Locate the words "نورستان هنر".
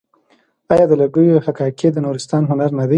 2.05-2.69